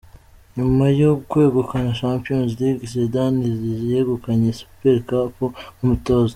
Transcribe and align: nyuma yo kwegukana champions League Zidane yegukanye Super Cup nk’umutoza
nyuma 0.57 0.85
yo 1.01 1.11
kwegukana 1.29 1.89
champions 1.99 2.51
League 2.59 2.83
Zidane 2.91 3.45
yegukanye 3.89 4.49
Super 4.59 4.97
Cup 5.09 5.35
nk’umutoza 5.75 6.29